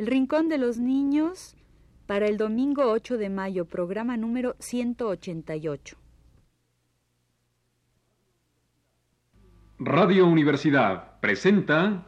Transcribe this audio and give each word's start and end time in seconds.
El 0.00 0.06
Rincón 0.06 0.48
de 0.48 0.56
los 0.56 0.78
Niños 0.78 1.58
para 2.06 2.26
el 2.26 2.38
domingo 2.38 2.90
8 2.90 3.18
de 3.18 3.28
mayo, 3.28 3.66
programa 3.66 4.16
número 4.16 4.56
188. 4.58 5.98
Radio 9.78 10.26
Universidad 10.26 11.20
presenta 11.20 12.06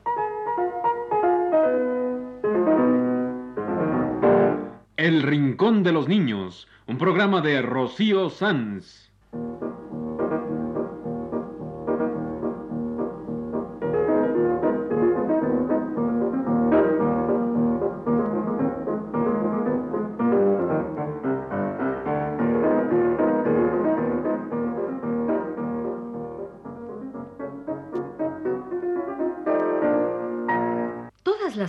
El 4.97 5.23
Rincón 5.23 5.83
de 5.83 5.93
los 5.93 6.09
Niños, 6.09 6.69
un 6.87 6.97
programa 6.97 7.43
de 7.43 7.61
Rocío 7.61 8.31
Sanz. 8.31 9.12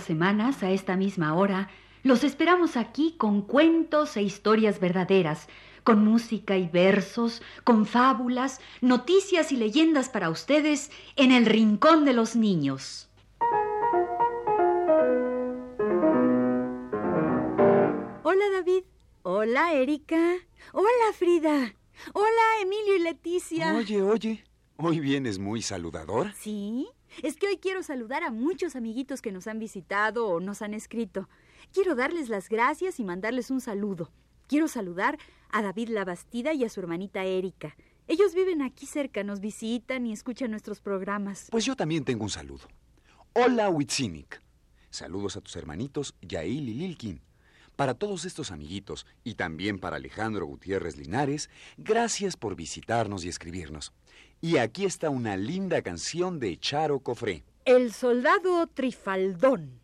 Semanas, 0.04 0.62
a 0.62 0.70
esta 0.70 0.96
misma 0.96 1.34
hora, 1.34 1.68
los 2.02 2.22
esperamos 2.22 2.76
aquí 2.76 3.14
con 3.16 3.42
cuentos 3.42 4.16
e 4.16 4.22
historias 4.22 4.78
verdaderas, 4.78 5.48
con 5.82 6.04
música 6.04 6.56
y 6.56 6.68
versos, 6.68 7.42
con 7.64 7.86
fábulas, 7.86 8.60
noticias 8.80 9.52
y 9.52 9.56
leyendas 9.56 10.08
para 10.08 10.30
ustedes 10.30 10.90
en 11.16 11.32
el 11.32 11.46
Rincón 11.46 12.04
de 12.04 12.12
los 12.12 12.36
Niños. 12.36 13.08
Hola 18.22 18.44
David. 18.52 18.84
Hola 19.22 19.72
Erika. 19.72 20.34
Hola 20.72 21.12
Frida. 21.14 21.74
Hola 22.12 22.42
Emilio 22.62 22.96
y 22.96 22.98
Leticia. 23.00 23.74
Oye, 23.76 24.02
oye, 24.02 24.44
¿hoy 24.76 25.00
vienes 25.00 25.38
muy 25.38 25.62
saludador? 25.62 26.32
¿Sí? 26.34 26.88
Es 27.22 27.36
que 27.36 27.46
hoy 27.46 27.58
quiero 27.58 27.82
saludar 27.82 28.22
a 28.24 28.30
muchos 28.30 28.76
amiguitos 28.76 29.22
que 29.22 29.32
nos 29.32 29.46
han 29.46 29.58
visitado 29.58 30.26
o 30.26 30.40
nos 30.40 30.62
han 30.62 30.74
escrito. 30.74 31.28
Quiero 31.72 31.94
darles 31.94 32.28
las 32.28 32.48
gracias 32.48 33.00
y 33.00 33.04
mandarles 33.04 33.50
un 33.50 33.60
saludo. 33.60 34.10
Quiero 34.46 34.68
saludar 34.68 35.18
a 35.50 35.62
David 35.62 35.90
Labastida 35.90 36.52
y 36.52 36.64
a 36.64 36.68
su 36.68 36.80
hermanita 36.80 37.24
Erika. 37.24 37.76
Ellos 38.06 38.34
viven 38.34 38.60
aquí 38.60 38.86
cerca, 38.86 39.24
nos 39.24 39.40
visitan 39.40 40.06
y 40.06 40.12
escuchan 40.12 40.50
nuestros 40.50 40.80
programas. 40.80 41.48
Pues 41.50 41.64
yo 41.64 41.74
también 41.74 42.04
tengo 42.04 42.24
un 42.24 42.30
saludo. 42.30 42.68
Hola, 43.32 43.70
Witzinic. 43.70 44.42
Saludos 44.90 45.36
a 45.36 45.40
tus 45.40 45.56
hermanitos 45.56 46.14
Yael 46.20 46.68
y 46.68 46.74
Lilkin. 46.74 47.20
Para 47.76 47.94
todos 47.94 48.24
estos 48.24 48.52
amiguitos 48.52 49.06
y 49.24 49.34
también 49.34 49.80
para 49.80 49.96
Alejandro 49.96 50.46
Gutiérrez 50.46 50.96
Linares, 50.96 51.50
gracias 51.76 52.36
por 52.36 52.54
visitarnos 52.54 53.24
y 53.24 53.28
escribirnos. 53.28 53.92
Y 54.44 54.58
aquí 54.58 54.84
está 54.84 55.08
una 55.08 55.38
linda 55.38 55.80
canción 55.80 56.38
de 56.38 56.58
Charo 56.58 56.98
Cofré. 57.00 57.44
El 57.64 57.94
soldado 57.94 58.66
Trifaldón. 58.66 59.80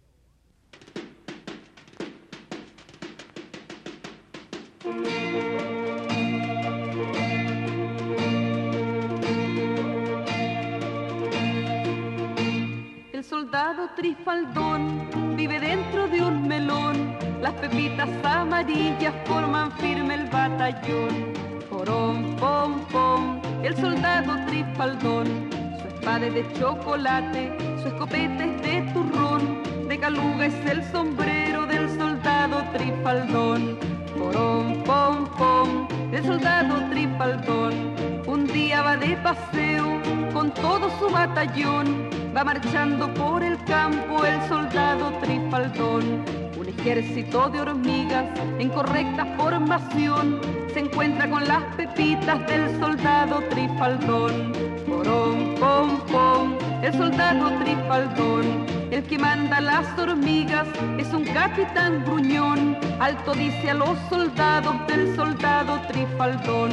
El 13.15 13.25
soldado 13.25 13.89
Trifaldón 13.97 15.37
vive 15.39 15.59
dentro 15.59 16.07
de 16.07 16.21
un 16.21 16.47
melón. 16.47 17.17
Las 17.41 17.55
pepitas 17.55 18.11
amarillas 18.23 19.15
forman 19.25 19.73
firme 19.79 20.17
el 20.17 20.27
batallón. 20.29 21.33
Porón, 21.71 22.37
pom, 22.37 22.85
pom, 22.89 23.41
el 23.63 23.77
soldado 23.77 24.37
Trifaldón. 24.47 25.51
Su 25.81 25.89
espada 25.89 26.27
es 26.27 26.35
de 26.35 26.53
chocolate, 26.59 27.53
su 27.83 27.89
escopeta 27.89 28.45
es 28.45 28.63
de 28.63 28.93
turrón. 28.93 29.63
De 29.89 29.99
caluga 29.99 30.47
es 30.47 30.55
el 30.67 30.85
sombrero 30.85 31.67
del 31.67 31.89
soldado 31.91 32.63
Trifaldón. 32.73 33.79
Porón, 34.17 34.83
pom, 34.85 35.27
pom, 35.37 35.89
el 36.13 36.25
soldado 36.25 36.89
Trifaldón. 36.91 37.95
Un 38.27 38.47
día 38.47 38.83
va 38.83 38.97
de 38.97 39.17
paseo 39.17 40.01
con 40.33 40.53
todo 40.53 40.91
su 40.99 41.11
batallón. 41.11 42.09
Va 42.37 42.45
marchando 42.45 43.13
por 43.15 43.43
el 43.43 43.63
campo 43.65 44.25
el 44.25 44.41
soldado 44.49 45.11
Trifaldón. 45.21 46.50
Ejército 46.81 47.51
de 47.51 47.61
hormigas 47.61 48.25
en 48.59 48.71
correcta 48.71 49.27
formación 49.37 50.41
se 50.73 50.81
encuentra 50.81 51.29
con 51.29 51.47
las 51.47 51.63
pepitas 51.77 52.47
del 52.47 52.81
soldado 52.81 53.43
Trifaldón. 53.51 54.53
Porón, 54.87 55.57
pom, 55.61 56.01
pom, 56.11 56.55
el 56.83 56.91
soldado 56.95 57.51
Trifaldón. 57.63 58.65
El 58.91 59.03
que 59.03 59.19
manda 59.19 59.61
las 59.61 59.87
hormigas 59.99 60.67
es 60.97 61.13
un 61.13 61.25
capitán 61.25 62.03
gruñón. 62.07 62.79
Alto 62.99 63.35
dice 63.35 63.73
a 63.73 63.75
los 63.75 63.99
soldados 64.09 64.75
del 64.87 65.15
soldado 65.15 65.79
Trifaldón. 65.87 66.71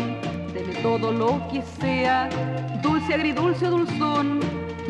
Deme 0.53 0.73
todo 0.81 1.11
lo 1.11 1.45
que 1.51 1.61
sea, 1.81 2.29
dulce, 2.81 3.13
agridulce 3.13 3.67
o 3.67 3.71
dulzón. 3.71 4.39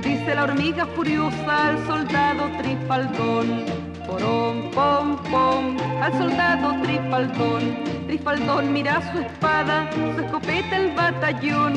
Dice 0.03 0.35
la 0.35 0.44
hormiga 0.44 0.85
furiosa 0.85 1.69
al 1.69 1.88
soldado 1.88 2.51
Trifaldón. 2.59 3.66
Porón, 4.07 4.72
pom, 4.72 5.18
pom, 5.29 5.78
al 6.01 6.13
soldado 6.18 6.81
Trifaldón. 6.81 7.75
Trifaldón 8.07 8.72
mira 8.72 9.01
su 9.12 9.19
espada, 9.19 9.90
su 9.91 10.22
escopeta, 10.22 10.78
el 10.78 10.95
batallón. 10.95 11.73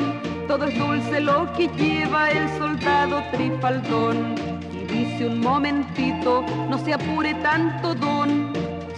Todo 0.47 0.65
es 0.65 0.79
dulce 0.79 1.19
lo 1.19 1.51
que 1.53 1.67
lleva 1.77 2.31
el 2.31 2.47
soldado 2.57 3.21
Trifaldón. 3.33 4.35
Y 4.71 4.85
dice 4.85 5.27
un 5.27 5.41
momentito, 5.41 6.45
no 6.69 6.77
se 6.77 6.93
apure 6.93 7.33
tanto 7.35 7.93
don. 7.95 8.53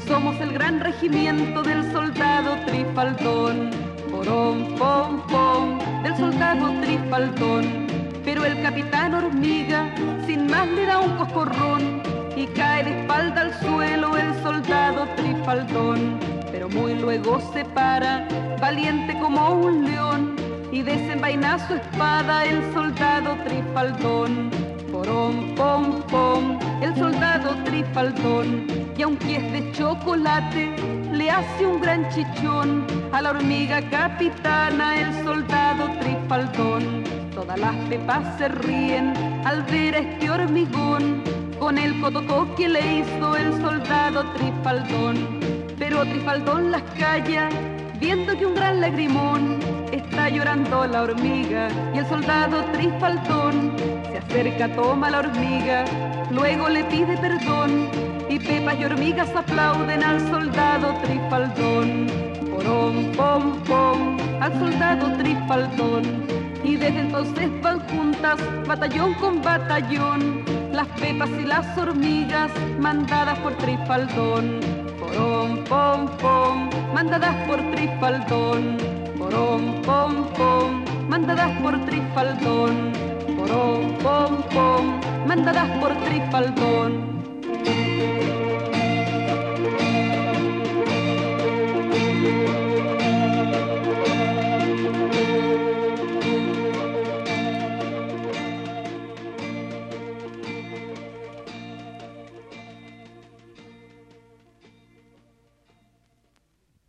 Somos 0.07 0.39
el 0.39 0.53
gran 0.53 0.79
regimiento 0.79 1.63
del 1.63 1.91
soldado 1.91 2.55
Trifaldón. 2.67 3.71
Porón, 4.11 4.75
pom, 4.77 5.25
pom, 5.27 5.79
del 6.03 6.15
soldado 6.17 6.69
Trifaldón. 6.81 7.87
Pero 8.23 8.45
el 8.45 8.61
capitán 8.61 9.15
hormiga 9.15 9.91
sin 10.27 10.45
más 10.45 10.67
le 10.67 10.85
da 10.85 10.99
un 10.99 11.17
coscorrón 11.17 12.12
y 12.35 12.47
cae 12.47 12.83
de 12.83 13.01
espalda 13.01 13.41
al 13.41 13.53
suelo 13.59 14.17
el 14.17 14.33
soldado 14.41 15.07
Trifaldón. 15.15 16.19
Pero 16.51 16.69
muy 16.69 16.95
luego 16.95 17.39
se 17.53 17.65
para, 17.65 18.27
valiente 18.59 19.17
como 19.19 19.49
un 19.51 19.85
león, 19.85 20.35
y 20.71 20.81
desenvaina 20.81 21.59
su 21.67 21.75
espada 21.75 22.45
el 22.45 22.61
soldado 22.73 23.35
Trifaldón. 23.45 24.49
Porón, 24.91 25.55
pom, 25.55 26.01
pom, 26.03 26.59
el 26.81 26.95
soldado 26.95 27.55
Trifaldón, 27.63 28.67
y 28.97 29.01
aunque 29.01 29.37
es 29.37 29.51
de 29.51 29.71
chocolate, 29.71 30.75
le 31.11 31.29
hace 31.29 31.65
un 31.65 31.81
gran 31.81 32.09
chichón 32.09 32.85
a 33.11 33.21
la 33.21 33.31
hormiga 33.31 33.81
capitana 33.89 34.99
el 34.99 35.23
soldado 35.23 35.89
Trifaldón. 35.99 37.03
Todas 37.33 37.59
las 37.59 37.75
pepas 37.89 38.37
se 38.37 38.47
ríen 38.47 39.13
al 39.45 39.63
ver 39.63 39.95
a 39.95 39.99
este 39.99 40.29
hormigón 40.29 41.23
con 41.63 41.77
el 41.77 41.97
cotoco 42.01 42.53
que 42.57 42.67
le 42.67 42.97
hizo 42.97 43.37
el 43.37 43.53
soldado 43.61 44.25
Trifaldón. 44.33 45.15
Pero 45.79 46.03
Trifaldón 46.03 46.71
las 46.71 46.81
calla, 46.99 47.47
viendo 48.01 48.37
que 48.37 48.45
un 48.45 48.53
gran 48.53 48.81
lagrimón 48.81 49.59
está 49.93 50.27
llorando 50.27 50.85
la 50.85 51.03
hormiga 51.03 51.69
y 51.93 51.99
el 51.99 52.05
soldado 52.07 52.65
Trifaldón 52.73 53.71
se 54.11 54.17
acerca, 54.17 54.75
toma 54.75 55.09
la 55.09 55.19
hormiga, 55.19 55.85
luego 56.31 56.67
le 56.67 56.83
pide 56.83 57.15
perdón 57.17 57.87
y 58.29 58.39
pepas 58.39 58.77
y 58.77 58.83
hormigas 58.83 59.33
aplauden 59.33 60.03
al 60.03 60.19
soldado 60.29 60.97
Trifaldón. 61.01 62.07
Porón, 62.51 63.11
pom, 63.15 63.63
pom, 63.63 64.17
al 64.41 64.51
soldado 64.59 65.13
Trifaldón. 65.17 66.42
Y 66.63 66.77
desde 66.77 67.01
entonces 67.01 67.49
van 67.61 67.79
juntas, 67.89 68.39
batallón 68.65 69.13
con 69.15 69.41
batallón, 69.41 70.43
las 70.71 70.87
pepas 70.99 71.29
y 71.39 71.43
las 71.43 71.77
hormigas 71.77 72.51
mandadas 72.79 73.37
por 73.39 73.53
Trifaldón. 73.57 74.59
Porón, 74.99 75.63
pom, 75.65 76.07
pom, 76.17 76.69
mandadas 76.93 77.35
por 77.47 77.59
Trifaldón. 77.71 78.77
Porón, 79.17 79.81
pom, 79.85 80.25
pom, 80.37 80.83
mandadas 81.09 81.51
por 81.61 81.77
Trifaldón. 81.85 82.93
Porón, 83.37 83.97
pom, 84.01 84.41
pom, 84.53 84.99
mandadas 85.27 85.69
por 85.79 85.93
Trifaldón. 86.05 87.13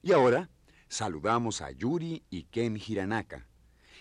Y 0.04 0.12
ahora 0.12 0.50
saludamos 0.86 1.62
a 1.62 1.70
Yuri 1.70 2.24
y 2.28 2.42
Ken 2.42 2.76
Hiranaka. 2.76 3.46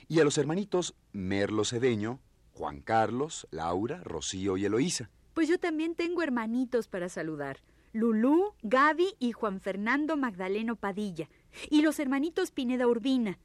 Y 0.09 0.19
a 0.19 0.25
los 0.25 0.37
hermanitos 0.37 0.95
Merlo 1.13 1.63
Cedeño, 1.63 2.19
Juan 2.51 2.81
Carlos, 2.81 3.47
Laura, 3.51 4.01
Rocío 4.03 4.57
y 4.57 4.65
Eloísa. 4.65 5.09
Pues 5.33 5.47
yo 5.47 5.57
también 5.61 5.95
tengo 5.95 6.21
hermanitos 6.21 6.89
para 6.89 7.07
saludar. 7.07 7.61
Lulú, 7.93 8.53
Gaby 8.63 9.15
y 9.17 9.31
Juan 9.31 9.61
Fernando 9.61 10.17
Magdaleno 10.17 10.75
Padilla. 10.75 11.29
Y 11.69 11.83
los 11.83 11.99
hermanitos 11.99 12.51
Pineda 12.51 12.85
Urbina, 12.85 13.39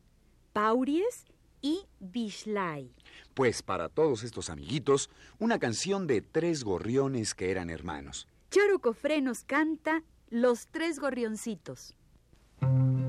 Pauries 0.52 1.26
y 1.60 1.87
Bishlay. 2.00 2.93
Pues 3.34 3.62
para 3.62 3.88
todos 3.88 4.25
estos 4.25 4.50
amiguitos, 4.50 5.10
una 5.38 5.60
canción 5.60 6.08
de 6.08 6.22
tres 6.22 6.64
gorriones 6.64 7.37
que 7.37 7.52
eran 7.52 7.70
hermanos. 7.70 8.26
Charo 8.50 8.81
Cofré 8.81 9.20
nos 9.20 9.44
canta 9.44 10.02
Los 10.28 10.66
Tres 10.66 10.99
Gorrioncitos. 10.99 11.94
Thank 12.60 12.99
you. 12.99 13.07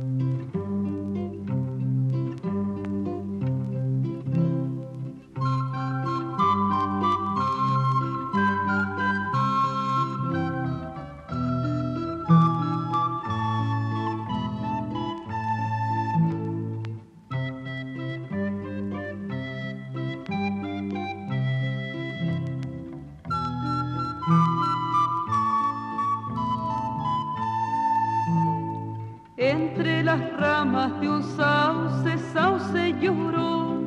Entre 29.79 30.03
las 30.03 30.19
ramas 30.33 30.99
de 30.99 31.09
un 31.09 31.23
sauce, 31.23 32.17
sauce 32.33 32.93
lloró. 32.99 33.79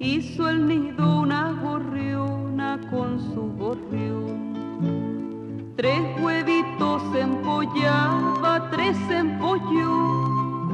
Hizo 0.00 0.48
el 0.48 0.66
nido 0.66 1.20
una 1.20 1.52
gorriona 1.52 2.80
con 2.90 3.20
su 3.32 3.42
gorrión. 3.56 5.72
Tres 5.76 6.00
huevitos 6.20 7.00
empollaba, 7.14 8.68
tres 8.72 8.98
empolló. 9.08 10.66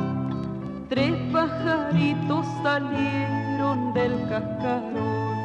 Tres 0.88 1.12
pajaritos 1.30 2.46
salieron 2.62 3.92
del 3.92 4.26
cascarón. 4.30 5.36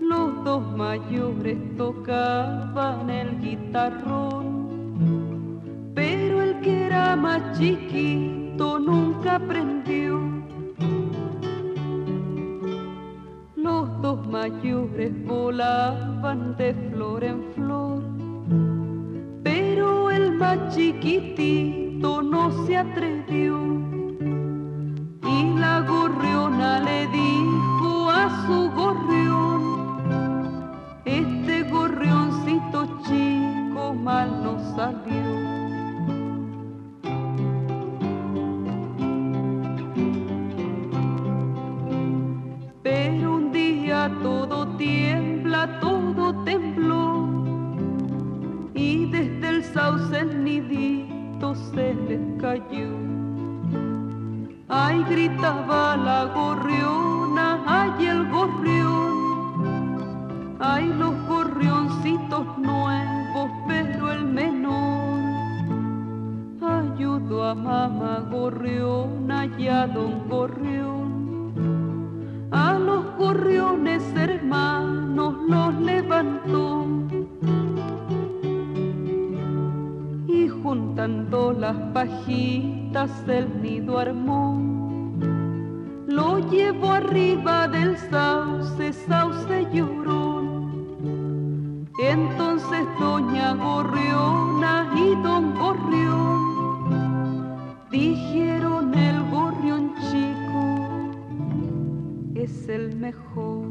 Los 0.00 0.42
dos 0.42 0.66
mayores 0.76 1.58
tocaban 1.76 3.08
el 3.08 3.40
guitarrón 3.40 4.48
era 6.88 7.16
más 7.16 7.42
chiquito 7.58 8.78
nunca 8.78 9.36
aprendió. 9.36 10.20
Los 13.56 14.00
dos 14.00 14.26
mayores 14.26 15.12
volaban 15.26 16.56
de 16.56 16.72
flor 16.90 17.24
en 17.24 17.44
flor, 17.54 18.02
pero 19.42 20.10
el 20.10 20.32
más 20.32 20.74
chiquitito 20.74 22.22
no 22.22 22.42
se 22.64 22.78
atrevió. 22.78 23.58
Y 25.34 25.58
la 25.58 25.80
gorriona 25.80 26.80
le 26.80 27.06
dijo 27.08 28.10
a 28.10 28.24
su 28.46 28.70
gorrión, 28.70 29.58
el 83.30 83.62
nido 83.62 83.98
armó. 83.98 84.58
Lo 86.06 86.38
llevó 86.50 86.92
arriba 86.92 87.68
del 87.68 87.96
sauce, 88.10 88.92
sauce 88.92 89.66
llorón. 89.72 90.58
Entonces 92.00 92.86
doña 92.98 93.54
Gorriona 93.54 94.92
y 94.96 95.14
don 95.22 95.54
Gorrión 95.54 96.58
dijeron 97.90 98.94
el 98.94 99.22
gorrión 99.30 99.94
chico 100.10 100.88
es 102.34 102.68
el 102.68 102.96
mejor. 102.96 103.66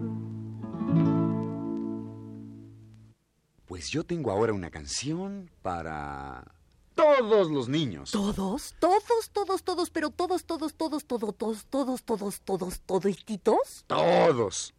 Pues 3.65 3.89
yo 3.89 4.03
tengo 4.03 4.31
ahora 4.31 4.53
una 4.53 4.69
canción 4.69 5.49
para 5.61 6.56
todos 6.97 7.51
los 7.51 7.69
niños. 7.69 8.11
¿Todos? 8.11 8.75
¿Todos, 8.79 9.29
todos, 9.31 9.63
todos, 9.63 9.89
pero 9.91 10.09
todos, 10.09 10.43
todos, 10.43 10.73
todos, 10.73 11.05
todos, 11.05 11.35
todos, 11.35 11.65
todos, 11.69 12.01
todos, 12.03 12.41
todos, 12.41 12.79
todititos? 12.81 13.85
Todos. 13.87 14.73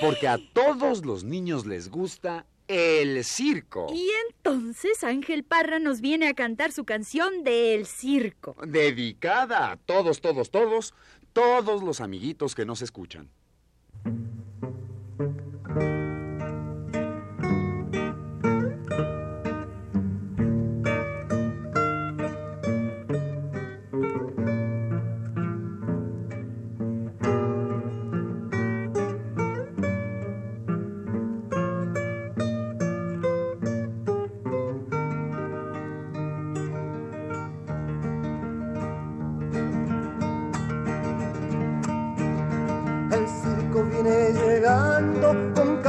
Porque 0.00 0.28
a 0.28 0.38
todos 0.52 1.04
los 1.04 1.24
niños 1.24 1.66
les 1.66 1.88
gusta 1.90 2.46
el 2.68 3.24
circo. 3.24 3.86
Y 3.92 4.08
entonces 4.28 5.02
Ángel 5.02 5.44
Parra 5.44 5.78
nos 5.78 6.00
viene 6.00 6.28
a 6.28 6.34
cantar 6.34 6.72
su 6.72 6.84
canción 6.84 7.42
de 7.42 7.74
El 7.74 7.86
Circo. 7.86 8.54
Dedicada 8.66 9.72
a 9.72 9.76
todos, 9.76 10.20
todos, 10.20 10.50
todos, 10.50 10.94
todos 11.32 11.82
los 11.82 12.00
amiguitos 12.00 12.54
que 12.54 12.64
nos 12.64 12.82
escuchan. 12.82 13.28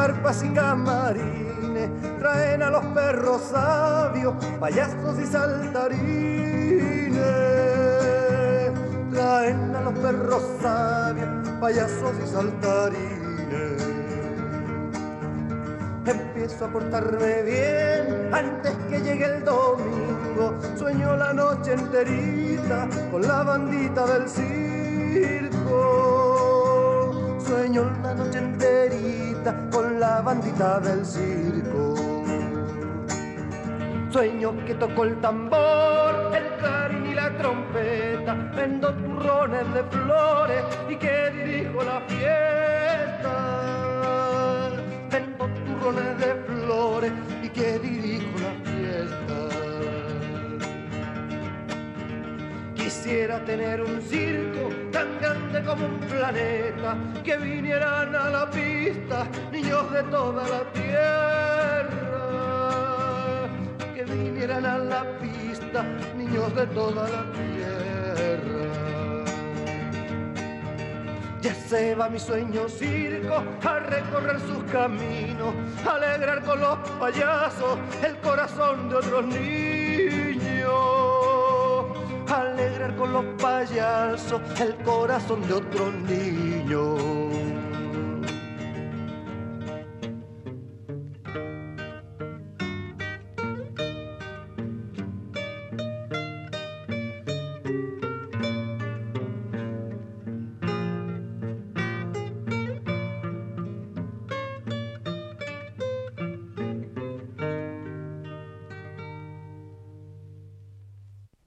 Carpas 0.04 0.44
y 0.44 0.50
camarines. 0.50 1.90
Traen 2.20 2.62
a 2.62 2.70
los 2.70 2.86
perros 2.88 3.42
sabios, 3.44 4.34
payasos 4.60 5.18
y 5.18 5.26
saltarines. 5.26 7.22
Traen 9.14 9.74
a 9.74 9.82
los 9.82 9.94
perros 10.00 10.44
sabios, 10.62 11.30
payasos 11.62 12.14
y 12.22 12.28
saltarines. 12.28 13.82
Empiezo 16.06 16.66
a 16.66 16.68
portarme 16.68 17.42
bien 17.44 18.34
antes 18.34 18.74
que 18.90 19.00
llegue 19.00 19.26
el 19.26 19.46
domingo. 19.46 20.54
Sueño 20.76 21.16
la 21.16 21.32
noche 21.32 21.76
enterita 21.76 22.90
con 23.10 23.22
la 23.22 23.44
bandita 23.44 24.06
del 24.06 24.28
circo. 24.28 24.73
Bandita 30.24 30.80
del 30.80 31.06
circo. 31.06 31.96
Sueño 34.10 34.54
que 34.66 34.76
toco 34.76 35.04
el 35.04 35.20
tambor, 35.20 36.32
el 36.36 36.48
clarín 36.60 37.06
y 37.08 37.14
la 37.14 37.38
trompeta. 37.38 38.34
Vendo 38.56 38.94
turrones 38.94 39.74
de 39.74 39.84
flores 39.84 40.64
y 40.90 40.96
que 40.96 41.32
dirijo 41.32 41.84
la 41.84 42.00
fiesta. 42.02 43.36
Vendo 45.12 45.50
turrones 45.66 46.18
de 46.20 46.36
flores 46.46 47.12
y 47.42 47.50
que 47.50 47.80
dirijo 47.80 48.33
Quisiera 53.04 53.44
tener 53.44 53.82
un 53.82 54.02
circo 54.02 54.70
tan 54.94 55.20
grande 55.20 55.62
como 55.66 55.88
un 55.88 56.00
planeta, 56.00 56.96
que 57.22 57.36
vinieran 57.36 58.16
a 58.16 58.30
la 58.30 58.50
pista 58.50 59.28
niños 59.52 59.92
de 59.92 60.04
toda 60.04 60.48
la 60.48 60.64
tierra, 60.72 61.90
que 63.94 64.06
vinieran 64.06 64.66
a 64.66 64.78
la 64.78 65.04
pista 65.20 65.84
niños 66.16 66.56
de 66.56 66.66
toda 66.68 67.10
la 67.10 67.26
tierra. 67.34 68.70
Ya 71.42 71.54
se 71.56 71.96
va 71.96 72.08
mi 72.08 72.20
sueño 72.20 72.70
circo 72.70 73.44
a 73.68 73.80
recorrer 73.80 74.40
sus 74.40 74.64
caminos, 74.72 75.54
a 75.86 75.96
alegrar 75.96 76.42
con 76.44 76.62
los 76.62 76.78
payasos 77.02 77.80
el 78.02 78.16
corazón 78.20 78.88
de 78.88 78.96
otros 78.96 79.26
niños. 79.26 79.73
Con 82.92 83.14
los 83.14 83.26
payasos 83.42 84.42
el 84.60 84.76
corazón 84.84 85.48
de 85.48 85.54
otros 85.54 85.94
niños. 85.94 87.33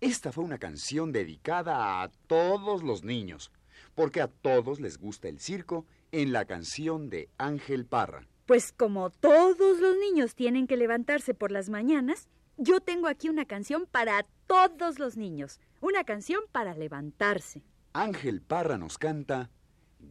Esta 0.01 0.31
fue 0.31 0.45
una 0.45 0.59
canción 0.59 1.11
dedicada 1.11 2.03
a 2.03 2.11
todos 2.27 2.83
los 2.83 3.03
niños, 3.03 3.51
porque 3.95 4.21
a 4.21 4.29
todos 4.29 4.79
les 4.79 4.99
gusta 4.99 5.29
el 5.29 5.41
circo 5.41 5.87
en 6.13 6.33
la 6.33 6.45
canción 6.45 7.09
de 7.09 7.31
Ángel 7.39 7.87
Parra. 7.87 8.27
Pues 8.45 8.73
como 8.73 9.09
todos 9.09 9.81
los 9.81 9.97
niños 9.97 10.35
tienen 10.35 10.67
que 10.67 10.77
levantarse 10.77 11.33
por 11.33 11.51
las 11.51 11.71
mañanas, 11.71 12.29
yo 12.59 12.81
tengo 12.81 13.09
aquí 13.09 13.31
una 13.31 13.47
canción 13.47 13.87
para 13.91 14.27
todos 14.47 14.99
los 14.99 15.17
niños, 15.17 15.61
una 15.81 16.05
canción 16.05 16.43
para 16.53 16.75
levantarse. 16.75 17.63
Ángel 17.95 18.43
Parra 18.43 18.77
nos 18.77 18.99
canta 18.99 19.51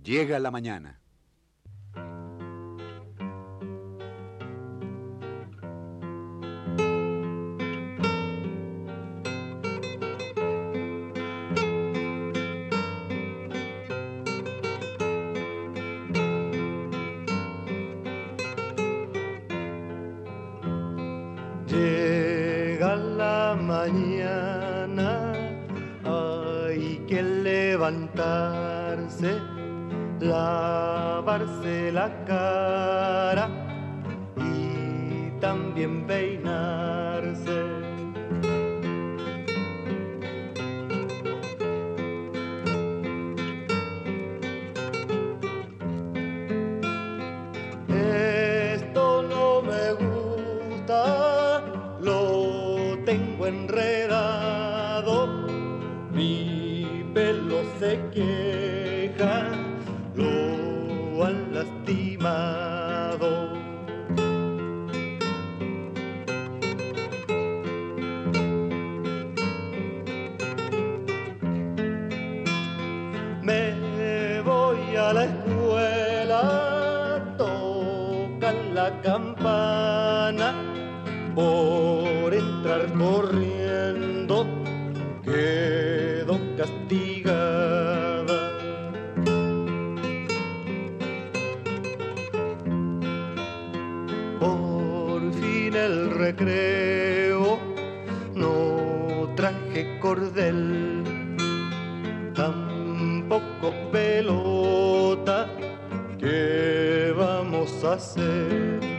Llega 0.04 0.40
la 0.40 0.52
mañana. 0.52 1.00
acá. 32.06 32.45
Traje 99.46 100.00
cordel 100.00 101.04
tampoco 102.34 103.74
pelota. 103.92 105.48
¿Qué 106.18 107.14
vamos 107.16 107.84
a 107.84 107.94
hacer? 107.94 108.95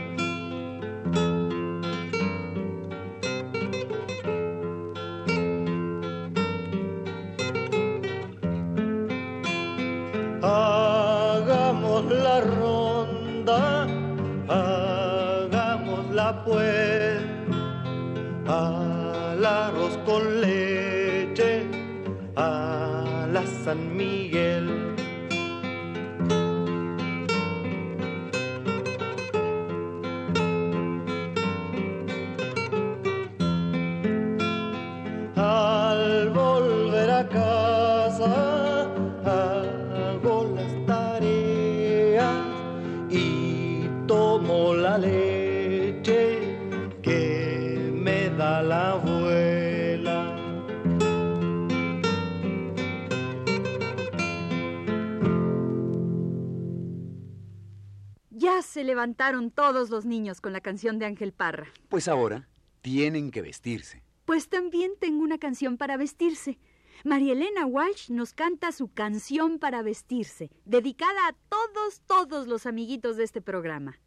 Se 58.77 58.83
levantaron 58.83 59.49
todos 59.49 59.89
los 59.89 60.05
niños 60.05 60.39
con 60.39 60.53
la 60.53 60.61
canción 60.61 60.99
de 60.99 61.07
Ángel 61.07 61.31
Parra. 61.31 61.65
Pues 61.89 62.07
ahora 62.07 62.47
tienen 62.83 63.31
que 63.31 63.41
vestirse. 63.41 64.03
Pues 64.25 64.49
también 64.49 64.91
tengo 64.99 65.23
una 65.23 65.39
canción 65.39 65.77
para 65.77 65.97
vestirse. 65.97 66.59
María 67.03 67.33
Elena 67.33 67.65
Walsh 67.65 68.11
nos 68.11 68.35
canta 68.35 68.71
su 68.71 68.93
canción 68.93 69.57
para 69.57 69.81
vestirse, 69.81 70.51
dedicada 70.65 71.27
a 71.27 71.33
todos, 71.49 72.03
todos 72.05 72.45
los 72.45 72.67
amiguitos 72.67 73.17
de 73.17 73.23
este 73.23 73.41
programa. 73.41 73.97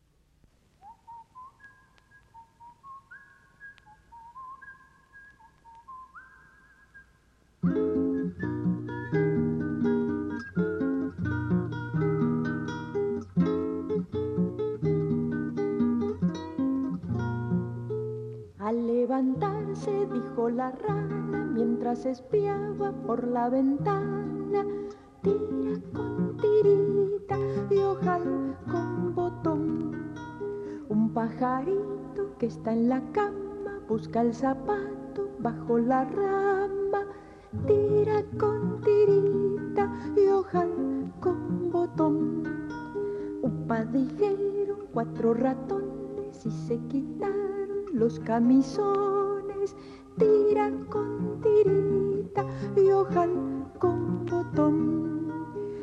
Al 18.70 18.86
levantarse, 18.86 20.06
dijo 20.12 20.48
la 20.48 20.70
rana 20.70 21.44
mientras 21.52 22.06
espiaba 22.06 22.92
por 23.04 23.26
la 23.26 23.48
ventana, 23.48 24.64
tira 25.22 25.80
con 25.92 26.36
tirita 26.36 27.36
y 27.68 27.78
ojal 27.78 28.56
con 28.70 29.12
botón. 29.12 30.12
Un 30.88 31.12
pajarito 31.12 32.36
que 32.38 32.46
está 32.46 32.72
en 32.72 32.88
la 32.88 33.02
cama 33.10 33.80
busca 33.88 34.20
el 34.20 34.32
zapato 34.32 35.28
bajo 35.40 35.76
la 35.76 36.04
rama 36.04 37.06
tira 37.66 38.22
con 38.38 38.80
tirita 38.82 39.92
y 40.16 40.28
ojal 40.28 41.12
con 41.18 41.72
botón. 41.72 42.44
Upa 43.42 43.84
dijeron 43.86 44.78
cuatro 44.92 45.34
ratones 45.34 46.46
y 46.46 46.50
se 46.52 46.78
quitaron 46.86 47.59
los 48.00 48.18
camisones, 48.20 49.76
tira 50.16 50.72
con 50.88 51.38
tirita 51.42 52.46
y 52.74 52.90
ojal 52.92 53.70
con 53.78 54.24
botón. 54.24 55.28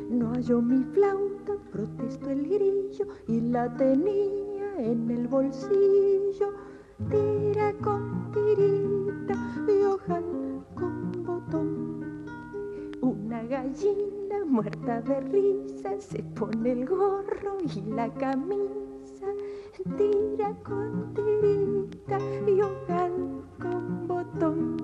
No 0.09 0.31
halló 0.31 0.59
mi 0.59 0.83
flauta, 0.83 1.53
protestó 1.71 2.31
el 2.31 2.49
grillo 2.49 3.05
y 3.27 3.39
la 3.39 3.71
tenía 3.77 4.79
en 4.79 5.11
el 5.11 5.27
bolsillo. 5.27 6.53
Tira 7.07 7.71
con 7.83 8.31
tirita 8.31 9.35
y 9.67 9.83
ojal 9.83 10.65
con 10.73 11.23
botón. 11.23 12.25
Una 13.01 13.43
gallina 13.43 14.43
muerta 14.43 15.01
de 15.01 15.21
risa 15.21 15.91
se 15.99 16.23
pone 16.23 16.71
el 16.71 16.87
gorro 16.87 17.57
y 17.75 17.81
la 17.91 18.11
camisa. 18.15 18.86
Tira 19.77 20.55
con 20.63 21.13
tirita 21.13 22.17
y 22.47 22.61
ojal 22.61 23.43
con 23.59 24.07
botón. 24.07 24.77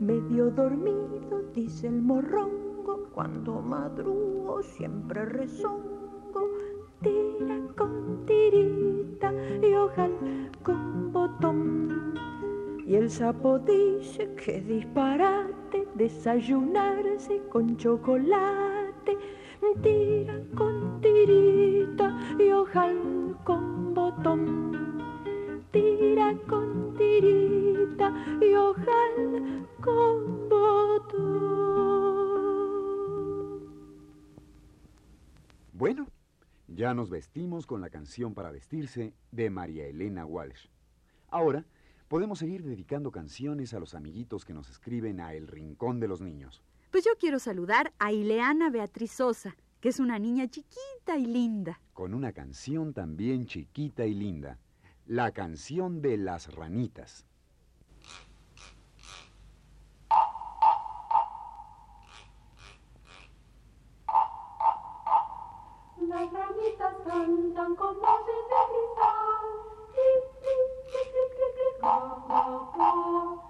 Medio 0.00 0.50
dormido, 0.50 1.42
dice 1.54 1.88
el 1.88 2.00
morrongo, 2.00 3.10
cuando 3.12 3.60
madrugo 3.60 4.62
siempre 4.62 5.26
rezongo. 5.26 6.48
Tira 7.02 7.60
con 7.76 8.24
tirita 8.24 9.34
y 9.62 9.74
ojal 9.74 10.50
con 10.62 11.12
botón. 11.12 12.14
Y 12.86 12.94
el 12.94 13.10
sapo 13.10 13.58
dice 13.58 14.34
que 14.34 14.62
disparate 14.62 15.86
desayunarse 15.94 17.42
con 17.50 17.76
chocolate. 17.76 19.18
Tira 19.82 20.40
con 20.56 21.02
tirita 21.02 22.18
y 22.38 22.50
ojal 22.50 23.19
Tira 25.72 26.36
con 26.46 26.94
tirita 26.94 28.12
y 28.42 28.54
ojal 28.54 29.66
con 29.80 30.48
botón. 30.50 31.70
Bueno, 35.72 36.06
ya 36.68 36.92
nos 36.92 37.08
vestimos 37.08 37.66
con 37.66 37.80
la 37.80 37.88
canción 37.88 38.34
para 38.34 38.50
vestirse 38.50 39.14
de 39.32 39.48
María 39.48 39.86
Elena 39.86 40.26
Walsh. 40.26 40.66
Ahora 41.28 41.64
podemos 42.08 42.40
seguir 42.40 42.62
dedicando 42.62 43.10
canciones 43.10 43.72
a 43.72 43.80
los 43.80 43.94
amiguitos 43.94 44.44
que 44.44 44.52
nos 44.52 44.68
escriben 44.68 45.20
a 45.20 45.32
El 45.32 45.46
Rincón 45.46 45.98
de 45.98 46.08
los 46.08 46.20
Niños. 46.20 46.62
Pues 46.90 47.04
yo 47.04 47.12
quiero 47.18 47.38
saludar 47.38 47.94
a 47.98 48.12
Ileana 48.12 48.68
Beatriz 48.68 49.12
Sosa, 49.12 49.56
que 49.80 49.88
es 49.88 49.98
una 49.98 50.18
niña 50.18 50.46
chiquita 50.48 51.16
y 51.16 51.26
linda. 51.26 51.80
Con 51.94 52.14
una 52.14 52.32
canción 52.32 52.92
también 52.92 53.46
chiquita 53.46 54.04
y 54.04 54.14
linda. 54.14 54.58
La 55.06 55.32
canción 55.32 56.02
de 56.02 56.18
las 56.18 56.54
ranitas. 56.54 57.26
Las 65.98 66.32
ranitas 66.32 66.94
cantan 67.06 67.74
con 67.76 67.96
voces 68.00 68.42
de 68.50 68.60
cristal. 68.70 69.46
Clic, 69.92 70.22
clic, 70.40 70.62
clic, 70.84 71.08
clic, 71.12 71.54
clic, 71.54 71.80
clic, 71.80 73.49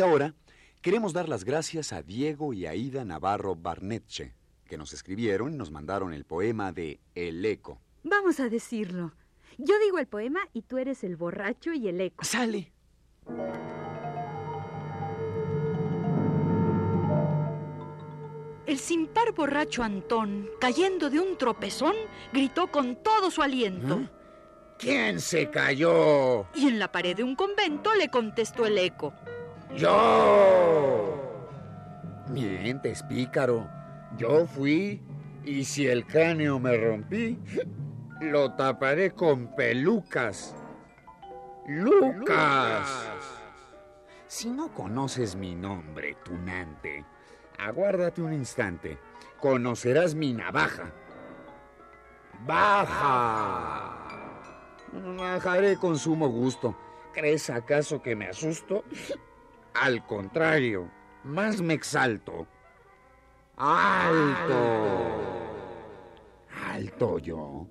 Y 0.00 0.02
ahora 0.02 0.34
queremos 0.80 1.12
dar 1.12 1.28
las 1.28 1.44
gracias 1.44 1.92
a 1.92 2.00
Diego 2.00 2.54
y 2.54 2.64
Aida 2.64 3.04
Navarro 3.04 3.54
Barnetche, 3.54 4.32
que 4.64 4.78
nos 4.78 4.94
escribieron 4.94 5.52
y 5.52 5.58
nos 5.58 5.70
mandaron 5.70 6.14
el 6.14 6.24
poema 6.24 6.72
de 6.72 7.00
El 7.14 7.44
Eco. 7.44 7.82
Vamos 8.02 8.40
a 8.40 8.48
decirlo. 8.48 9.12
Yo 9.58 9.78
digo 9.78 9.98
el 9.98 10.06
poema 10.06 10.40
y 10.54 10.62
tú 10.62 10.78
eres 10.78 11.04
el 11.04 11.16
borracho 11.16 11.74
y 11.74 11.86
el 11.86 12.00
eco. 12.00 12.24
¡Sale! 12.24 12.72
El 18.64 18.78
sin 18.78 19.06
par 19.06 19.34
borracho 19.34 19.82
Antón, 19.82 20.48
cayendo 20.62 21.10
de 21.10 21.20
un 21.20 21.36
tropezón, 21.36 21.94
gritó 22.32 22.68
con 22.68 22.96
todo 23.02 23.30
su 23.30 23.42
aliento. 23.42 24.08
¿Quién 24.78 25.20
se 25.20 25.50
cayó? 25.50 26.46
Y 26.54 26.68
en 26.68 26.78
la 26.78 26.90
pared 26.90 27.14
de 27.14 27.22
un 27.22 27.36
convento 27.36 27.94
le 27.94 28.08
contestó 28.08 28.64
el 28.64 28.78
eco. 28.78 29.12
¡Yo! 29.76 31.16
Mientes, 32.28 33.02
pícaro. 33.04 33.68
Yo 34.16 34.46
fui 34.46 35.00
y 35.44 35.64
si 35.64 35.86
el 35.86 36.06
cráneo 36.06 36.58
me 36.58 36.76
rompí, 36.76 37.38
lo 38.20 38.52
taparé 38.54 39.12
con 39.12 39.54
pelucas. 39.54 40.54
¡Lucas! 41.66 43.06
Si 44.26 44.50
no 44.50 44.72
conoces 44.72 45.36
mi 45.36 45.54
nombre, 45.54 46.16
tunante, 46.24 47.04
aguárdate 47.58 48.22
un 48.22 48.32
instante. 48.32 48.98
Conocerás 49.40 50.14
mi 50.14 50.32
navaja. 50.32 50.92
¡Baja! 52.46 53.96
Bajaré 54.92 55.76
con 55.76 55.98
sumo 55.98 56.28
gusto. 56.28 56.76
¿Crees 57.12 57.50
acaso 57.50 58.02
que 58.02 58.16
me 58.16 58.28
asusto? 58.28 58.84
Al 59.74 60.04
contrario, 60.06 60.90
más 61.24 61.60
me 61.60 61.74
exalto. 61.74 62.46
¡Alto! 63.56 65.20
¿Alto 66.66 67.18
yo? 67.18 67.66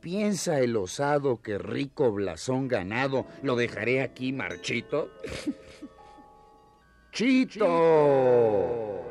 ¿Piensa 0.00 0.60
el 0.60 0.76
osado 0.76 1.42
que 1.42 1.58
rico 1.58 2.10
blasón 2.12 2.66
ganado 2.66 3.26
lo 3.42 3.56
dejaré 3.56 4.02
aquí 4.02 4.32
marchito? 4.32 5.10
¡Chito! 7.12 9.02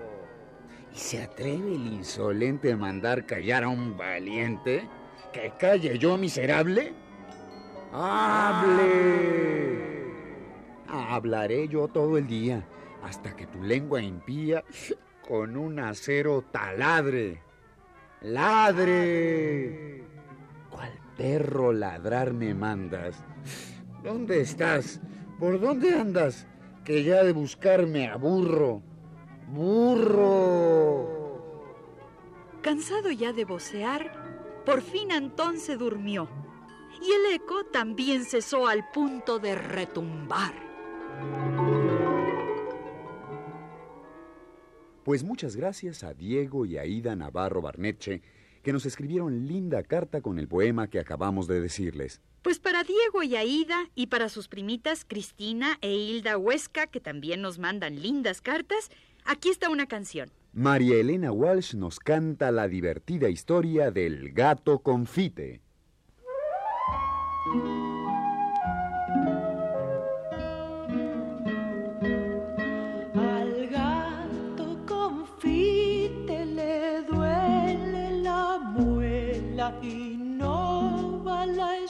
¿Y 0.93 0.97
se 0.97 1.23
atreve 1.23 1.75
el 1.75 1.87
insolente 1.87 2.73
a 2.73 2.77
mandar 2.77 3.25
callar 3.25 3.63
a 3.63 3.69
un 3.69 3.95
valiente? 3.95 4.87
¿Que 5.31 5.53
calle 5.57 5.97
yo, 5.97 6.17
miserable? 6.17 6.93
¡Hable! 7.93 9.90
Hablaré 10.93 11.69
yo 11.69 11.87
todo 11.87 12.17
el 12.17 12.27
día, 12.27 12.67
hasta 13.01 13.33
que 13.33 13.47
tu 13.47 13.63
lengua 13.63 14.01
impía 14.01 14.65
con 15.25 15.55
un 15.55 15.79
acero 15.79 16.43
taladre. 16.51 17.41
¡Ladre! 18.19 20.03
¿Cuál 20.69 20.91
perro 21.15 21.71
ladrar 21.71 22.33
me 22.33 22.53
mandas? 22.53 23.23
¿Dónde 24.03 24.41
estás? 24.41 24.99
¿Por 25.39 25.61
dónde 25.61 25.95
andas? 25.97 26.45
Que 26.83 27.05
ya 27.05 27.23
de 27.23 27.31
buscarme 27.31 28.09
aburro. 28.09 28.81
¡Burro! 29.47 31.21
Cansado 32.61 33.11
ya 33.11 33.31
de 33.31 33.45
vocear, 33.45 34.11
por 34.65 34.81
fin 34.81 35.13
Antón 35.13 35.57
se 35.57 35.77
durmió. 35.77 36.27
Y 37.01 37.13
el 37.13 37.33
eco 37.35 37.63
también 37.71 38.25
cesó 38.25 38.67
al 38.67 38.91
punto 38.91 39.39
de 39.39 39.55
retumbar. 39.55 40.70
Pues 45.03 45.23
muchas 45.23 45.55
gracias 45.55 46.03
a 46.03 46.13
Diego 46.13 46.65
y 46.65 46.77
Aida 46.77 47.15
Navarro 47.15 47.61
Barneche, 47.61 48.21
que 48.63 48.71
nos 48.71 48.85
escribieron 48.85 49.47
linda 49.47 49.83
carta 49.83 50.21
con 50.21 50.37
el 50.37 50.47
poema 50.47 50.89
que 50.89 50.99
acabamos 50.99 51.47
de 51.47 51.59
decirles. 51.59 52.21
Pues 52.43 52.59
para 52.59 52.83
Diego 52.83 53.23
y 53.23 53.35
Aida 53.35 53.89
y 53.95 54.07
para 54.07 54.29
sus 54.29 54.47
primitas 54.47 55.03
Cristina 55.03 55.77
e 55.81 55.93
Hilda 55.93 56.37
Huesca, 56.37 56.87
que 56.87 56.99
también 56.99 57.41
nos 57.41 57.59
mandan 57.59 58.01
lindas 58.01 58.41
cartas, 58.41 58.89
aquí 59.25 59.49
está 59.49 59.69
una 59.69 59.87
canción. 59.87 60.31
María 60.53 60.95
Elena 60.95 61.31
Walsh 61.31 61.75
nos 61.75 61.99
canta 61.99 62.51
la 62.51 62.67
divertida 62.67 63.29
historia 63.29 63.89
del 63.89 64.31
gato 64.33 64.79
confite. 64.79 65.61
Al 67.45 67.51
gato 67.51 67.71
confite 67.73 67.90
le 76.39 77.03
duele 77.09 78.21
la 78.21 78.59
muela 78.75 79.73
y 79.81 80.17
no 80.17 81.21
va 81.25 81.45
la 81.45 81.80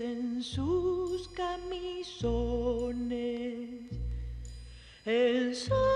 en 0.00 0.42
sus 0.42 1.28
camisones, 1.28 2.08
en 5.04 5.54
sus 5.54 5.93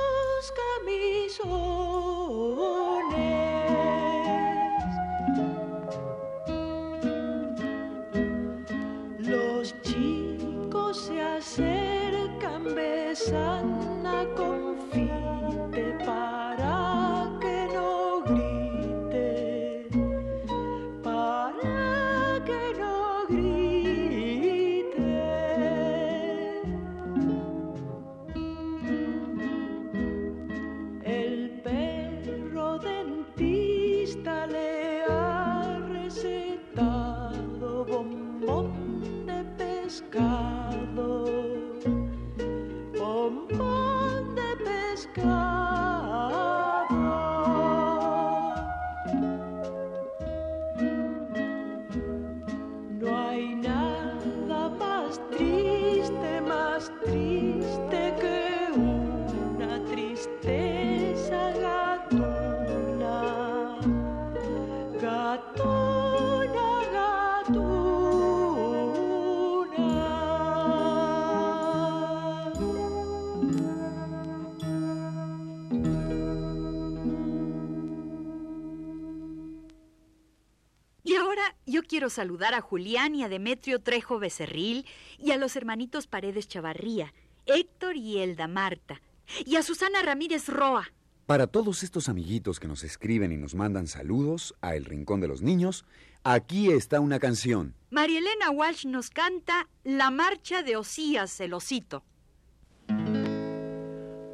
sky. 45.15 45.58
Quiero 82.09 82.29
saludar 82.29 82.55
a 82.55 82.63
Julián 82.63 83.15
y 83.15 83.23
a 83.23 83.29
Demetrio 83.29 83.81
Trejo 83.81 84.19
Becerril 84.19 84.87
y 85.19 85.33
a 85.33 85.37
los 85.37 85.57
hermanitos 85.57 86.07
Paredes 86.07 86.49
Chavarría, 86.49 87.13
Héctor 87.45 87.97
y 87.97 88.19
Elda 88.19 88.49
Marta, 88.49 89.03
y 89.45 89.57
a 89.57 89.63
Susana 89.63 90.01
Ramírez 90.03 90.49
Roa. 90.49 90.91
Para 91.27 91.47
todos 91.49 91.83
estos 91.83 92.09
amiguitos 92.09 92.61
que 92.61 92.67
nos 92.67 92.83
escriben 92.83 93.31
y 93.31 93.37
nos 93.37 93.55
mandan 93.55 93.87
saludos 93.87 94.55
a 94.63 94.75
El 94.75 94.87
Rincón 94.87 95.21
de 95.21 95.29
los 95.29 95.43
Niños, 95.43 95.85
aquí 96.25 96.71
está 96.71 96.99
una 97.01 97.19
canción. 97.19 97.75
María 97.91 98.21
Elena 98.21 98.51
Walsh 98.51 98.87
nos 98.87 99.11
canta 99.11 99.69
La 99.85 100.11
Marcha 100.11 100.63
de 100.63 100.77
Osías 100.77 101.39
el 101.41 101.53
Osito. 101.53 102.05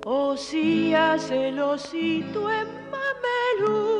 Osías 0.05 1.29
el 1.31 1.59
osito 1.59 2.51
en 2.53 2.69
mameluco 2.91 3.94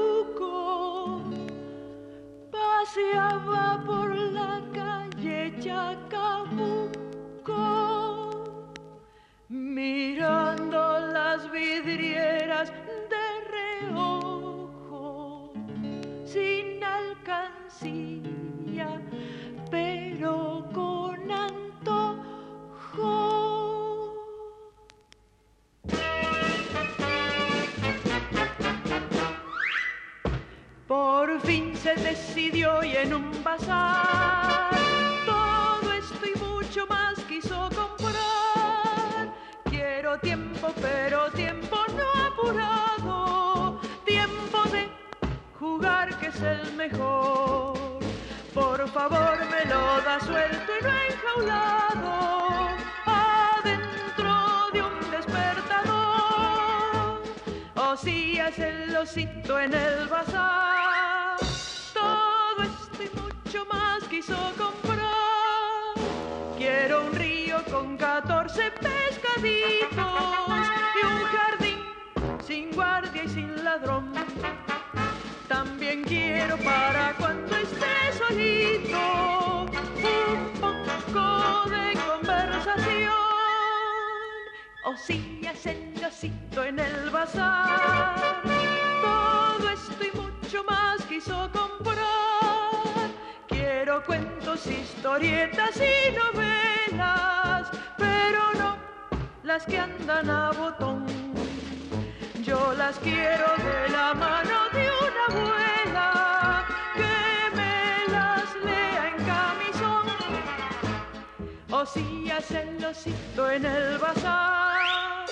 paseaba 2.95 3.83
por 3.85 4.15
la 4.17 4.63
calle 4.73 5.53
Chacabuco 5.59 6.93
mirando 9.49 11.01
las 11.13 11.51
vidrieras 11.51 12.34
se 31.85 31.95
decidió 31.97 32.83
y 32.83 32.97
en 32.97 33.13
un 33.13 33.45
bazar 33.45 34.71
todo 35.27 35.93
esto 35.93 36.25
y 36.25 36.35
mucho 36.39 36.87
más 36.87 37.19
quiso 37.29 37.69
comprar. 37.77 39.29
Quiero 39.69 40.19
tiempo, 40.19 40.73
pero 40.81 41.31
tiempo 41.33 41.77
no 41.99 42.07
apurado, 42.25 43.79
tiempo 44.07 44.63
de 44.73 44.89
jugar 45.61 46.19
que 46.19 46.29
es 46.29 46.41
el 46.41 46.73
mejor. 46.73 47.99
Por 48.55 48.89
favor 48.89 49.39
me 49.51 49.67
lo 49.67 50.01
da 50.07 50.19
suelto 50.21 50.73
y 50.81 50.85
no 50.85 50.91
enjaulado, 51.11 52.69
adentro 53.05 54.71
de 54.73 54.81
un 54.81 55.11
despertador. 55.11 57.21
Osías 57.75 58.59
el 58.59 58.97
osito 58.97 59.61
en 59.61 59.75
el 59.75 60.09
bazar. 60.09 60.84
Mucho 63.13 63.65
más 63.67 64.05
quiso 64.05 64.37
comprar. 64.57 65.95
Quiero 66.57 67.07
un 67.07 67.13
río 67.15 67.63
con 67.71 67.97
14 67.97 68.71
pescaditos 68.73 69.99
y 71.01 71.07
un 71.07 71.23
jardín 71.25 71.79
sin 72.47 72.71
guardia 72.73 73.25
y 73.25 73.29
sin 73.29 73.65
ladrón. 73.65 74.13
También 75.49 76.05
quiero 76.05 76.57
para 76.59 77.15
cuando 77.19 77.57
esté 77.57 78.13
solito 78.19 79.67
un 80.03 80.61
poco 80.61 81.71
de 81.71 81.93
conversación. 82.07 83.13
Osías 84.85 85.67
el 85.67 86.05
osito 86.05 86.65
en 86.65 86.79
el 86.79 87.11
bazar. 87.11 88.43
Todo 89.03 89.69
esto 89.69 90.05
y 90.05 90.17
mucho 90.17 90.65
más 90.65 91.03
quiso 91.05 91.51
comprar. 91.53 92.24
Quiero 93.85 94.03
cuentos, 94.03 94.67
historietas 94.67 95.77
y 95.77 96.11
novelas, 96.17 97.69
pero 97.99 98.41
no 98.59 98.79
las 99.43 99.67
que 99.67 99.79
andan 99.79 100.31
a 100.31 100.53
botón. 100.53 101.05
Yo 102.43 102.73
las 102.79 102.99
quiero 103.01 103.45
de 103.59 103.91
la 103.91 104.15
mano 104.15 104.59
de 104.73 104.89
una 105.05 105.25
abuela 105.29 106.65
que 106.95 107.57
me 107.57 108.11
las 108.11 108.55
lea 108.65 109.09
en 109.09 109.25
camisón. 109.27 110.07
Osías 111.71 112.51
el 112.53 112.83
osito 112.83 113.51
en 113.51 113.67
el 113.67 113.99
bazar. 113.99 115.27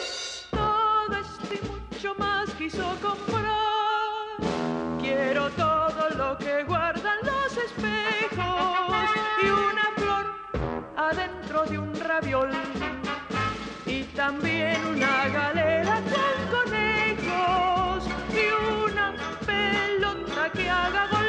Todo 0.50 1.16
esto 1.16 1.54
y 1.54 1.60
mucho 1.70 2.14
más 2.18 2.50
quiso 2.50 2.84
comprar. 3.00 3.56
Quiero 5.00 5.48
todo 5.52 6.10
lo 6.10 6.36
que 6.36 6.64
guardan 6.64 7.16
los 7.24 7.32
de 11.66 11.79
un 11.79 11.94
raviol. 11.94 12.51
Y 13.87 14.05
también 14.14 14.85
una 14.87 15.29
galera 15.29 16.01
con 16.12 16.64
conejos 16.64 18.05
y 18.33 18.85
una 18.85 19.14
pelota 19.46 20.51
que 20.53 20.68
haga 20.68 21.07
gol. 21.09 21.27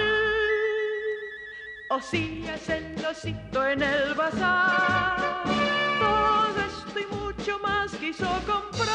Osías 1.89 2.69
el 2.69 3.05
osito 3.05 3.67
en 3.67 3.83
el 3.83 4.13
bazar. 4.15 5.43
Todo 5.99 6.61
esto 6.61 6.99
y 6.99 7.15
mucho 7.15 7.59
más 7.59 7.91
quiso 7.95 8.27
comprar. 8.45 8.93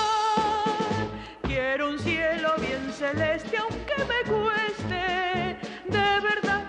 Quiero 1.42 1.90
un 1.90 1.98
cielo 1.98 2.54
bien 2.58 2.92
celeste, 2.92 3.58
aunque 3.58 3.96
me 4.10 4.30
cueste. 4.30 5.58
De 5.86 6.20
verdad, 6.20 6.64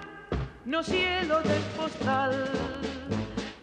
no 0.66 0.84
cielo 0.84 1.42
de 1.42 1.60
postal. 1.76 2.50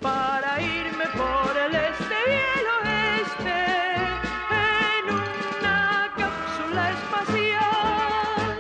Para 0.07 0.62
irme 0.62 1.07
por 1.16 1.57
el 1.64 1.75
este 1.75 2.19
y 2.29 2.35
el 2.59 2.66
oeste. 2.79 3.59
En 4.95 5.05
una 5.12 6.12
cápsula 6.16 6.83
espacial. 6.99 8.55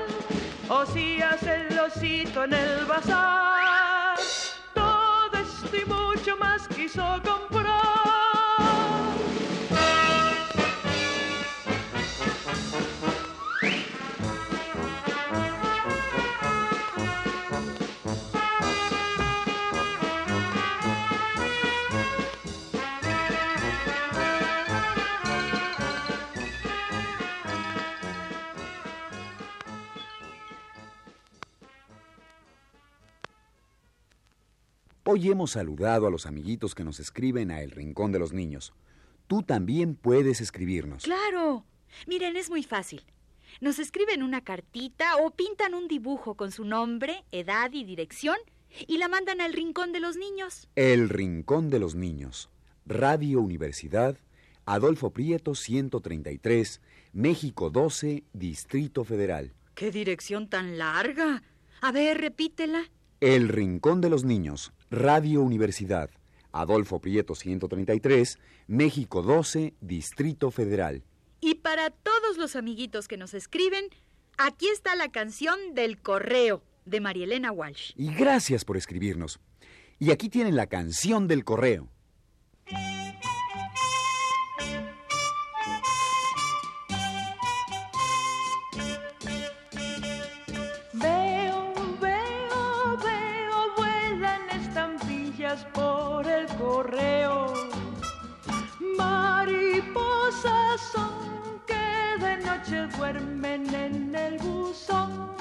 Osías 0.68 1.42
el 1.44 1.78
osito 1.78 2.42
en 2.42 2.52
el 2.52 2.84
bazar. 2.86 4.18
Todo 4.74 5.30
esto 5.34 5.76
y 5.76 5.84
mucho 5.84 6.36
más 6.36 6.66
quiso 6.66 7.04
comprar. 7.24 7.55
Hoy 35.08 35.30
hemos 35.30 35.52
saludado 35.52 36.08
a 36.08 36.10
los 36.10 36.26
amiguitos 36.26 36.74
que 36.74 36.82
nos 36.82 36.98
escriben 36.98 37.52
a 37.52 37.62
El 37.62 37.70
Rincón 37.70 38.10
de 38.10 38.18
los 38.18 38.32
Niños. 38.32 38.72
Tú 39.28 39.44
también 39.44 39.94
puedes 39.94 40.40
escribirnos. 40.40 41.04
Claro. 41.04 41.64
Miren, 42.08 42.36
es 42.36 42.50
muy 42.50 42.64
fácil. 42.64 43.04
Nos 43.60 43.78
escriben 43.78 44.24
una 44.24 44.40
cartita 44.40 45.18
o 45.18 45.30
pintan 45.30 45.74
un 45.74 45.86
dibujo 45.86 46.34
con 46.34 46.50
su 46.50 46.64
nombre, 46.64 47.24
edad 47.30 47.72
y 47.72 47.84
dirección 47.84 48.36
y 48.88 48.98
la 48.98 49.06
mandan 49.06 49.40
al 49.40 49.52
Rincón 49.52 49.92
de 49.92 50.00
los 50.00 50.16
Niños. 50.16 50.68
El 50.74 51.08
Rincón 51.08 51.70
de 51.70 51.78
los 51.78 51.94
Niños. 51.94 52.50
Radio 52.84 53.40
Universidad, 53.40 54.16
Adolfo 54.64 55.10
Prieto 55.10 55.54
133, 55.54 56.80
México 57.12 57.70
12, 57.70 58.24
Distrito 58.32 59.04
Federal. 59.04 59.52
¡Qué 59.76 59.92
dirección 59.92 60.48
tan 60.48 60.78
larga! 60.78 61.44
A 61.80 61.92
ver, 61.92 62.20
repítela. 62.20 62.90
El 63.20 63.48
Rincón 63.48 64.02
de 64.02 64.10
los 64.10 64.24
Niños, 64.24 64.74
Radio 64.90 65.40
Universidad, 65.40 66.10
Adolfo 66.52 67.00
Prieto 67.00 67.34
133, 67.34 68.38
México 68.66 69.22
12, 69.22 69.72
Distrito 69.80 70.50
Federal. 70.50 71.02
Y 71.40 71.54
para 71.54 71.88
todos 71.88 72.36
los 72.36 72.56
amiguitos 72.56 73.08
que 73.08 73.16
nos 73.16 73.32
escriben, 73.32 73.86
aquí 74.36 74.68
está 74.68 74.94
la 74.96 75.08
canción 75.08 75.58
del 75.72 75.98
correo 75.98 76.62
de 76.84 77.00
Marielena 77.00 77.52
Walsh. 77.52 77.92
Y 77.96 78.12
gracias 78.12 78.66
por 78.66 78.76
escribirnos. 78.76 79.40
Y 79.98 80.10
aquí 80.10 80.28
tienen 80.28 80.54
la 80.54 80.66
canción 80.66 81.26
del 81.26 81.44
correo. 81.44 81.88
Noche 102.66 102.86
duermen 102.96 103.74
en 103.74 104.14
el 104.14 104.38
buzón. 104.38 105.36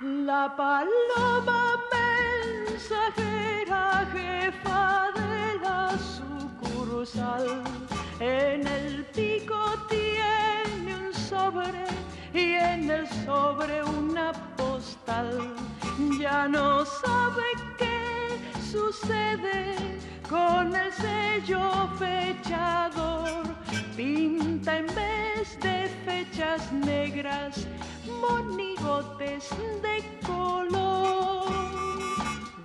La 0.00 0.54
paloma 0.56 1.76
mensajera, 2.66 4.06
jefa 4.12 5.10
de 5.14 5.60
la 5.62 5.96
sucursal, 5.98 7.62
en 8.20 8.66
el 8.66 9.04
pico 9.06 9.58
tiene 9.88 10.96
un 10.96 11.14
sobre 11.14 11.84
y 12.34 12.54
en 12.54 12.90
el 12.90 13.08
sobre 13.24 13.84
una 13.84 14.32
postal. 14.56 15.54
Ya 16.18 16.48
no 16.48 16.84
sabe 16.84 17.44
qué 17.78 18.38
sucede 18.70 19.76
con 20.32 20.74
el 20.74 20.90
sello 20.94 21.60
fechador. 21.98 23.44
Pinta 23.94 24.78
en 24.78 24.86
vez 24.86 25.58
de 25.60 25.76
fechas 26.06 26.72
negras 26.72 27.66
monigotes 28.22 29.50
de 29.84 29.96
color. 30.26 31.52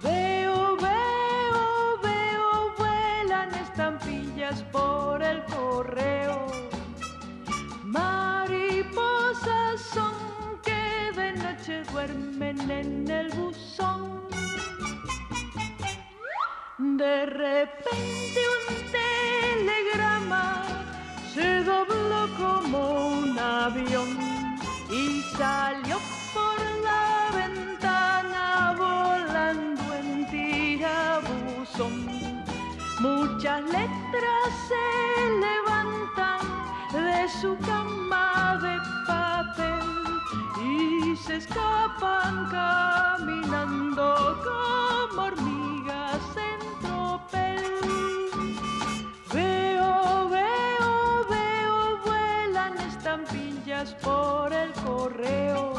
Veo, 0.01 0.77
veo, 0.87 1.99
veo, 2.07 2.73
vuelan 2.77 3.53
estampillas 3.65 4.63
por 4.71 5.21
el 5.21 5.43
correo. 5.55 6.47
Mariposas 7.83 9.81
son 9.93 10.15
que 10.63 11.11
de 11.19 11.33
noche 11.33 11.83
duermen 11.91 12.71
en 12.71 13.11
el 13.11 13.27
buzón. 13.33 13.56
De 17.07 17.25
repente 17.25 18.39
un 18.57 18.65
telegrama 18.91 20.45
se 21.33 21.63
dobló 21.63 22.27
como 22.37 22.79
un 23.19 23.39
avión 23.39 24.09
y 24.91 25.21
salió 25.37 25.97
por 26.33 26.59
la 26.83 27.29
ventana 27.33 28.75
volando 28.77 29.83
en 30.01 30.27
tirabuzón. 30.29 31.95
Muchas 32.99 33.61
letras 33.77 34.47
se 34.67 34.85
levantan 35.45 36.41
de 36.91 37.29
su 37.39 37.57
cama 37.59 38.59
de 38.65 38.75
papel 39.07 39.87
y 40.61 41.15
se 41.15 41.37
escapan 41.37 42.49
caminando 42.51 44.05
como 44.43 45.21
hormigas 45.27 45.46
por 54.01 54.51
el 54.51 54.71
correo. 54.73 55.73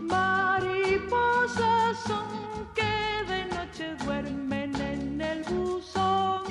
Mariposas 0.00 1.98
son 2.06 2.26
que 2.74 3.24
de 3.28 3.44
noche 3.54 3.94
duermen 4.04 4.74
en 4.80 5.20
el 5.20 5.42
buzón. 5.44 6.42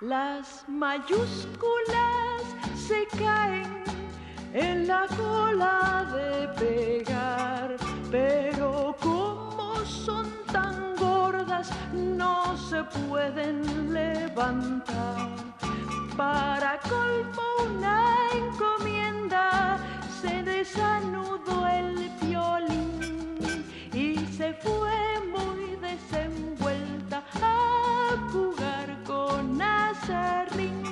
Las 0.00 0.64
mayúsculas 0.68 2.42
se 2.76 3.06
caen 3.18 3.84
en 4.52 4.86
la 4.86 5.06
cola 5.16 6.06
de 6.12 6.48
pegar, 6.60 7.76
pero 8.10 8.94
como 9.00 9.76
son 9.84 10.28
tan 10.52 10.94
gordas 10.96 11.70
no 11.92 12.56
se 12.56 12.84
pueden 12.84 13.92
levantar. 13.92 15.51
Para 16.16 16.78
colmo 16.80 17.42
una 17.64 18.28
encomienda 18.34 19.78
se 20.20 20.42
desanudó 20.42 21.66
el 21.66 22.10
violín 22.20 23.64
y 23.94 24.16
se 24.36 24.52
fue 24.54 24.92
muy 25.30 25.76
desenvuelta 25.80 27.24
a 27.40 28.16
jugar 28.30 29.02
con 29.04 29.60
azarrín. 29.60 30.82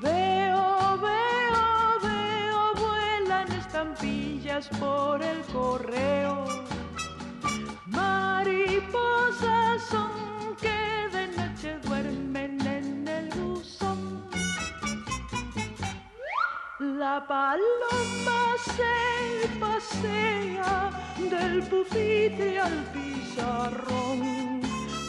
Veo, 0.00 0.98
veo, 0.98 2.00
veo, 2.02 2.74
vuelan 2.74 3.52
estampillas 3.52 4.68
por 4.80 5.22
el 5.22 5.42
correo. 5.52 6.46
Mariposas 7.86 9.82
son 9.90 10.27
La 16.80 17.26
paloma 17.26 18.54
se 18.62 19.48
pasea 19.58 20.92
del 21.18 21.64
pupitre 21.64 22.60
al 22.60 22.84
pizarrón 22.92 24.62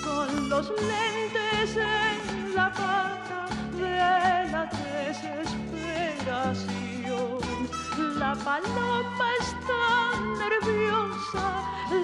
con 0.03 0.49
los 0.49 0.71
lentes 0.71 1.77
en 1.77 2.55
la 2.55 2.73
pata 2.73 3.45
de 3.77 4.49
la 4.51 4.65
desesperación. 4.65 7.37
La 8.17 8.33
paloma 8.33 9.35
está 9.39 10.09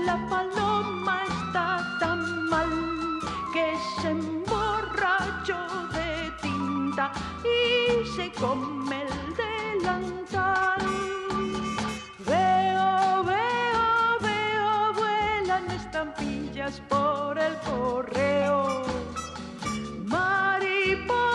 la 0.06 0.18
paloma 0.30 1.24
está 1.28 1.98
tan 2.00 2.46
mal 2.50 2.70
que 3.54 3.74
se 4.02 4.35
y 7.44 8.06
se 8.16 8.32
come 8.32 9.04
el 9.04 9.36
delantal. 9.36 10.82
Veo, 12.20 13.24
veo, 13.24 14.20
veo, 14.22 14.94
vuelan 14.94 15.72
estampillas 15.72 16.82
por 16.90 17.38
el 17.38 17.56
correo. 17.60 18.84
Mariposas 20.06 21.35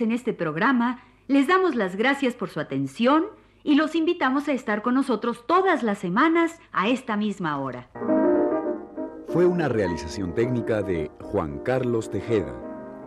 En 0.00 0.12
este 0.12 0.32
programa 0.32 1.02
les 1.28 1.46
damos 1.46 1.74
las 1.74 1.96
gracias 1.96 2.34
por 2.34 2.50
su 2.50 2.60
atención 2.60 3.26
y 3.62 3.74
los 3.74 3.94
invitamos 3.94 4.48
a 4.48 4.52
estar 4.52 4.82
con 4.82 4.94
nosotros 4.94 5.46
todas 5.46 5.82
las 5.82 5.98
semanas 5.98 6.58
a 6.72 6.88
esta 6.88 7.16
misma 7.16 7.58
hora. 7.58 7.90
Fue 9.28 9.46
una 9.46 9.68
realización 9.68 10.34
técnica 10.34 10.82
de 10.82 11.10
Juan 11.20 11.60
Carlos 11.60 12.10
Tejeda 12.10 12.54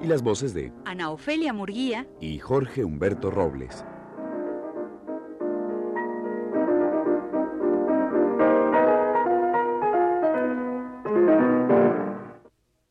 y 0.01 0.07
las 0.07 0.21
voces 0.21 0.53
de 0.53 0.71
Ana 0.85 1.09
Ofelia 1.09 1.53
Murguía. 1.53 2.07
y 2.21 2.39
Jorge 2.39 2.85
Humberto 2.85 3.29
Robles. 3.29 3.83